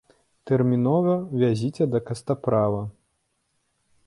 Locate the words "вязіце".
1.43-1.83